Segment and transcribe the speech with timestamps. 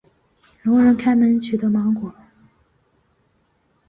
[0.63, 2.11] 聋人开门取得芒果。